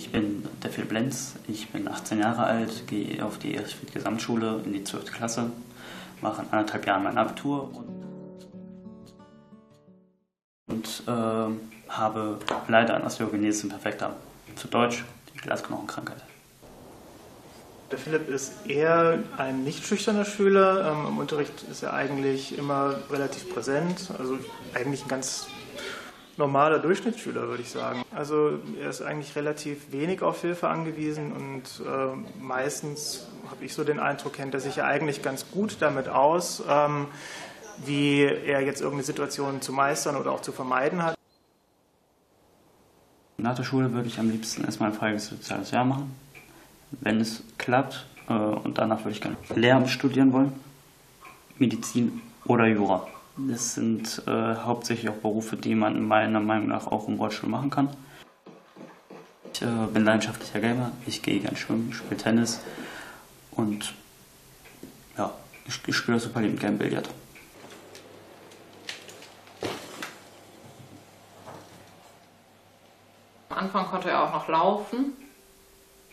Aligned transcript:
Ich 0.00 0.10
bin 0.10 0.48
der 0.62 0.70
Philipp 0.70 0.92
Lenz, 0.92 1.34
ich 1.46 1.68
bin 1.68 1.86
18 1.86 2.20
Jahre 2.20 2.44
alt, 2.44 2.86
gehe 2.86 3.22
auf 3.22 3.36
die 3.36 3.54
Erstfried 3.54 3.92
Gesamtschule 3.92 4.62
in 4.64 4.72
die 4.72 4.82
12. 4.82 5.12
Klasse, 5.12 5.50
mache 6.22 6.40
in 6.40 6.48
anderthalb 6.50 6.86
Jahren 6.86 7.02
mein 7.02 7.18
Abitur 7.18 7.70
und, 7.74 8.46
und 10.68 11.02
äh, 11.06 11.90
habe 11.90 12.38
leider 12.66 12.94
an 12.94 13.02
Osteogenesis 13.02 13.64
imperfecta, 13.64 14.16
zu 14.56 14.68
Deutsch 14.68 15.04
die 15.34 15.38
Glasknochenkrankheit. 15.38 16.24
Der 17.90 17.98
Philipp 17.98 18.26
ist 18.30 18.66
eher 18.66 19.18
ein 19.36 19.64
nicht 19.64 19.84
schüchterner 19.84 20.24
Schüler. 20.24 20.92
Ähm, 20.92 21.08
Im 21.08 21.18
Unterricht 21.18 21.62
ist 21.70 21.82
er 21.82 21.92
eigentlich 21.92 22.56
immer 22.56 22.94
relativ 23.10 23.52
präsent, 23.52 24.10
also 24.18 24.38
eigentlich 24.72 25.02
ein 25.02 25.08
ganz 25.08 25.46
normaler 26.40 26.80
Durchschnittsschüler, 26.80 27.46
würde 27.48 27.62
ich 27.62 27.70
sagen. 27.70 28.02
Also 28.12 28.58
er 28.80 28.90
ist 28.90 29.02
eigentlich 29.02 29.36
relativ 29.36 29.92
wenig 29.92 30.22
auf 30.22 30.40
Hilfe 30.40 30.68
angewiesen 30.68 31.32
und 31.32 31.86
äh, 31.86 32.42
meistens 32.42 33.28
habe 33.50 33.64
ich 33.64 33.74
so 33.74 33.84
den 33.84 34.00
Eindruck, 34.00 34.32
kennt 34.32 34.54
er 34.54 34.60
sich 34.60 34.76
ja 34.76 34.86
eigentlich 34.86 35.22
ganz 35.22 35.48
gut 35.52 35.76
damit 35.80 36.08
aus, 36.08 36.62
ähm, 36.68 37.06
wie 37.84 38.22
er 38.22 38.62
jetzt 38.62 38.80
irgendeine 38.80 39.04
Situation 39.04 39.60
zu 39.60 39.72
meistern 39.72 40.16
oder 40.16 40.32
auch 40.32 40.42
zu 40.42 40.50
vermeiden 40.50 41.02
hat. 41.04 41.14
Nach 43.36 43.54
der 43.54 43.64
Schule 43.64 43.92
würde 43.92 44.08
ich 44.08 44.18
am 44.18 44.30
liebsten 44.30 44.64
erstmal 44.64 44.90
ein 44.90 44.96
freies 44.96 45.26
soziales 45.26 45.70
Jahr 45.70 45.84
machen. 45.84 46.14
Wenn 46.90 47.20
es 47.20 47.42
klappt, 47.58 48.06
äh, 48.28 48.32
und 48.32 48.78
danach 48.78 49.00
würde 49.00 49.12
ich 49.12 49.20
gerne 49.20 49.36
Lehramt 49.54 49.88
studieren 49.90 50.32
wollen, 50.32 50.52
Medizin 51.58 52.20
oder 52.44 52.66
Jura. 52.66 53.06
Das 53.48 53.74
sind 53.74 54.22
äh, 54.26 54.30
hauptsächlich 54.30 55.08
auch 55.08 55.16
Berufe, 55.16 55.56
die 55.56 55.74
man 55.74 56.06
meiner 56.06 56.40
Meinung 56.40 56.68
nach 56.68 56.86
auch 56.86 57.08
im 57.08 57.14
Rollstuhl 57.14 57.48
machen 57.48 57.70
kann. 57.70 57.88
Ich 59.52 59.62
äh, 59.62 59.66
bin 59.92 60.04
leidenschaftlicher 60.04 60.60
Gamer, 60.60 60.92
ich 61.06 61.22
gehe 61.22 61.40
gern 61.40 61.56
schwimmen, 61.56 61.92
spiele 61.92 62.16
Tennis 62.16 62.60
und 63.52 63.94
ja, 65.16 65.32
ich, 65.66 65.80
ich 65.86 65.96
spiele 65.96 66.18
super 66.18 66.40
liebend 66.40 66.60
gern 66.60 66.78
Billard. 66.78 67.08
Am 73.48 73.58
Anfang 73.58 73.86
konnte 73.86 74.10
er 74.10 74.24
auch 74.24 74.32
noch 74.32 74.48
laufen. 74.48 75.12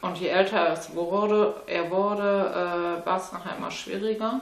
Und 0.00 0.18
je 0.18 0.28
älter 0.28 0.70
es 0.70 0.94
wurde, 0.94 1.62
er 1.66 1.90
wurde, 1.90 3.02
äh, 3.02 3.06
war 3.06 3.16
es 3.16 3.32
nachher 3.32 3.56
immer 3.56 3.70
schwieriger 3.70 4.40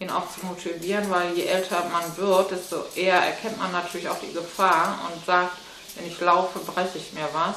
ihn 0.00 0.10
auch 0.10 0.30
zu 0.30 0.46
motivieren, 0.46 1.10
weil 1.10 1.32
je 1.34 1.44
älter 1.44 1.84
man 1.90 2.16
wird, 2.16 2.50
desto 2.52 2.84
eher 2.94 3.20
erkennt 3.20 3.58
man 3.58 3.72
natürlich 3.72 4.08
auch 4.08 4.20
die 4.20 4.32
Gefahr 4.32 4.98
und 5.10 5.24
sagt, 5.24 5.56
wenn 5.96 6.06
ich 6.06 6.20
laufe, 6.20 6.58
breche 6.60 6.98
ich 6.98 7.12
mir 7.12 7.28
was. 7.32 7.56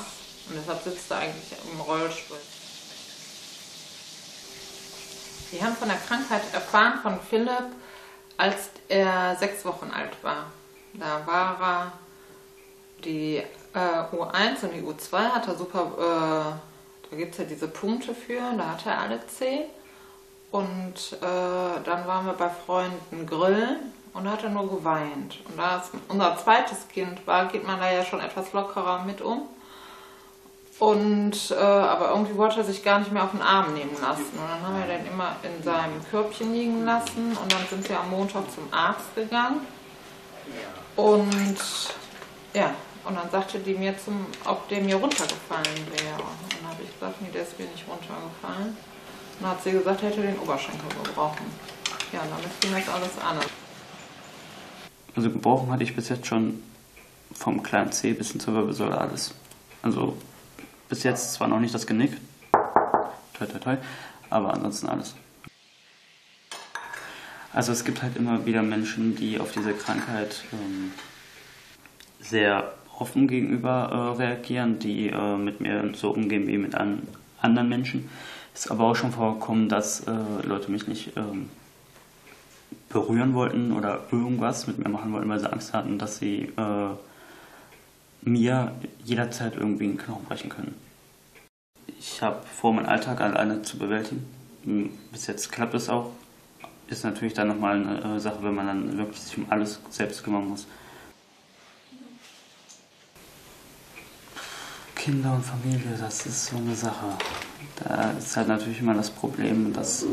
Und 0.50 0.58
deshalb 0.58 0.84
sitzt 0.84 1.12
er 1.12 1.17
eigentlich 1.17 1.53
im 1.72 1.81
Rollstuhl. 1.81 2.38
Wir 5.52 5.62
haben 5.64 5.75
von 5.75 5.89
der 5.89 5.97
Krankheit 5.97 6.42
erfahren 6.53 7.00
von 7.03 7.19
Philipp, 7.30 7.67
als 8.38 8.69
er 8.88 9.36
sechs 9.38 9.64
Wochen 9.66 9.92
alt 9.92 10.12
war. 10.23 10.45
Da 10.94 11.25
war 11.28 11.62
er 11.62 11.92
die 13.03 13.38
äh, 13.73 14.16
U1 14.16 14.64
und 14.64 14.73
die 14.73 14.81
U2 14.81 15.17
hat 15.17 15.47
er 15.47 15.56
super, 15.56 15.92
äh, 15.97 17.09
da 17.09 17.17
gibt 17.17 17.34
es 17.34 17.39
ja 17.39 17.44
diese 17.45 17.67
Punkte 17.67 18.16
für, 18.16 18.39
da 18.58 18.72
hat 18.72 18.86
er 18.86 19.00
alle 19.00 19.25
zehn. 19.28 19.66
Und 20.52 20.94
äh, 21.13 21.81
dann 21.85 22.05
waren 22.05 22.25
wir 22.25 22.33
bei 22.33 22.49
Freunden 22.49 23.25
grillen 23.25 23.94
und 24.13 24.30
hat 24.30 24.44
er 24.44 24.49
nur 24.49 24.69
geweint. 24.69 25.38
Und 25.47 25.57
da 25.57 25.77
es 25.77 25.91
unser 26.09 26.38
zweites 26.38 26.88
Kind 26.89 27.25
war, 27.25 27.45
geht 27.45 27.66
man 27.66 27.80
da 27.80 27.91
ja 27.91 28.03
schon 28.03 28.19
etwas 28.19 28.52
lockerer 28.52 29.03
mit 29.03 29.22
um. 29.22 29.44
Und, 30.79 31.52
äh, 31.52 31.55
aber 31.55 32.09
irgendwie 32.09 32.35
wollte 32.35 32.57
er 32.57 32.63
sich 32.63 32.83
gar 32.83 32.99
nicht 32.99 33.11
mehr 33.11 33.23
auf 33.23 33.31
den 33.31 33.41
Arm 33.41 33.73
nehmen 33.75 33.95
lassen. 34.01 34.31
Und 34.34 34.50
dann 34.50 34.62
haben 34.67 34.79
wir 34.79 34.97
den 34.97 35.06
immer 35.06 35.35
in 35.44 35.63
seinem 35.63 36.03
Körbchen 36.09 36.53
liegen 36.53 36.85
lassen. 36.85 37.38
Und 37.38 37.53
dann 37.53 37.66
sind 37.69 37.88
wir 37.88 38.00
am 38.00 38.09
Montag 38.09 38.51
zum 38.51 38.68
Arzt 38.72 39.16
gegangen. 39.16 39.66
Und 40.95 41.57
ja, 42.53 42.73
und 43.06 43.16
dann 43.16 43.29
sagte 43.29 43.59
die 43.59 43.75
mir, 43.75 43.97
zum, 43.97 44.25
ob 44.45 44.68
der 44.69 44.81
mir 44.81 44.95
runtergefallen 44.95 45.88
wäre. 45.91 46.19
Und 46.19 46.53
dann 46.53 46.72
habe 46.72 46.83
ich 46.83 46.91
gesagt, 46.94 47.22
nee, 47.22 47.29
der 47.33 47.44
ist 47.44 47.57
mir 47.57 47.66
nicht 47.66 47.85
runtergefallen. 47.88 48.75
Dann 49.41 49.52
hat 49.52 49.63
sie 49.63 49.72
gesagt, 49.72 50.03
hätte 50.03 50.22
den 50.22 50.38
Oberschenkel 50.38 50.88
gebrochen. 51.03 51.46
Ja, 52.13 52.19
damit 52.29 52.62
ging 52.62 52.72
das 52.74 52.88
alles 52.90 53.18
an. 53.18 53.38
Also 55.16 55.29
gebrochen 55.31 55.72
hatte 55.72 55.84
ich 55.84 55.96
bis 55.96 56.09
jetzt 56.09 56.28
schon 56.28 56.62
vom 57.34 57.63
kleinen 57.63 57.91
C 57.91 58.13
bis 58.13 58.31
hin 58.31 58.40
zur 58.40 58.53
Wirbelsäule 58.53 58.97
alles. 58.97 59.34
Also 59.81 60.16
bis 60.90 61.03
jetzt 61.03 61.34
zwar 61.34 61.47
noch 61.47 61.59
nicht 61.59 61.74
das 61.74 61.88
Genick, 61.88 62.12
toi 62.51 63.46
toi 63.46 63.59
toi, 63.59 63.78
aber 64.30 64.53
ansonsten 64.53 64.88
alles. 64.88 65.16
Also 67.53 67.72
es 67.72 67.84
gibt 67.84 68.03
halt 68.03 68.16
immer 68.18 68.46
wieder 68.46 68.62
Menschen, 68.62 69.16
die 69.16 69.40
auf 69.40 69.51
diese 69.51 69.74
Krankheit 69.74 70.44
ähm, 70.53 70.91
sehr 72.19 72.74
offen 73.00 73.28
gegenüber 73.28 74.16
äh, 74.19 74.22
reagieren, 74.22 74.80
die 74.80 75.09
äh, 75.09 75.38
mit 75.38 75.59
mir 75.59 75.91
so 75.94 76.12
umgehen 76.12 76.47
wie 76.47 76.57
mit 76.57 76.75
an, 76.75 77.07
anderen 77.41 77.69
Menschen. 77.69 78.09
Ist 78.53 78.69
aber 78.69 78.85
auch 78.85 78.95
schon 78.95 79.12
vorgekommen, 79.12 79.69
dass 79.69 80.01
äh, 80.01 80.12
Leute 80.44 80.72
mich 80.72 80.88
nicht 80.88 81.16
ähm, 81.16 81.50
berühren 82.89 83.34
wollten 83.34 83.72
oder 83.72 84.01
irgendwas 84.12 84.67
mit 84.67 84.78
mir 84.78 84.89
machen 84.89 85.13
wollten, 85.13 85.29
weil 85.29 85.39
sie 85.39 85.51
Angst 85.51 85.73
hatten, 85.73 85.97
dass 85.97 86.17
sie 86.17 86.51
äh, 86.57 86.89
mir 88.22 88.73
jederzeit 89.03 89.56
irgendwie 89.56 89.85
einen 89.85 89.97
Knochen 89.97 90.25
brechen 90.25 90.50
können. 90.50 90.75
Ich 92.00 92.22
habe 92.22 92.45
vor, 92.45 92.73
meinen 92.73 92.85
Alltag 92.85 93.22
alleine 93.22 93.62
zu 93.62 93.78
bewältigen. 93.78 94.25
Hm, 94.63 94.91
bis 95.12 95.28
jetzt 95.28 95.51
klappt 95.51 95.73
es 95.73 95.89
auch. 95.89 96.12
Ist 96.88 97.06
natürlich 97.06 97.33
dann 97.33 97.47
nochmal 97.47 97.75
eine 97.75 98.18
äh, 98.18 98.19
Sache, 98.19 98.39
wenn 98.41 98.53
man 98.53 98.68
dann 98.68 98.97
wirklich 98.97 99.22
sich 99.22 99.38
um 99.38 99.45
alles 99.50 99.79
selbst 99.89 100.23
kümmern 100.23 100.47
muss. 100.47 100.68
Kinder 104.95 105.33
und 105.33 105.44
Familie, 105.44 105.97
das 106.00 106.25
ist 106.25 106.47
so 106.47 106.57
eine 106.57 106.75
Sache. 106.75 107.07
Da 107.83 108.11
ist 108.17 108.35
halt 108.38 108.47
natürlich 108.47 108.79
immer 108.79 108.94
das 108.94 109.09
Problem, 109.09 109.73
dass 109.73 110.05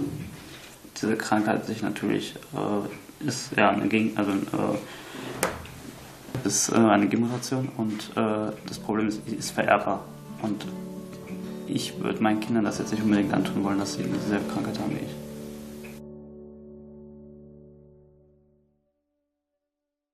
diese 1.01 1.17
Krankheit 1.17 1.67
sich 1.67 1.83
natürlich 1.83 2.35
äh, 2.55 3.27
ist 3.27 3.57
ja 3.57 3.71
eine 3.71 3.89
Gegen 3.89 4.17
also 4.17 4.33
äh, 4.33 4.79
ist 6.45 6.71
äh, 6.71 6.77
eine 6.77 7.09
Generation 7.09 7.69
und 7.77 8.11
äh, 8.17 8.53
das 8.67 8.79
Problem 8.79 9.09
ist, 9.09 9.27
ist 9.29 9.51
vererbbar 9.51 10.05
und 10.43 10.67
ich 11.67 12.01
würde 12.01 12.23
meinen 12.23 12.41
Kindern 12.41 12.65
das 12.65 12.79
jetzt 12.79 12.93
nicht 12.93 13.03
unbedingt 13.03 13.35
antun 13.35 13.63
wollen, 13.65 13.79
dass 13.79 13.95
sie 13.95 14.03
dieselbe 14.03 14.51
Krankheit 14.51 14.79
haben 14.79 14.93
wie 14.93 15.05
ich. 15.05 15.15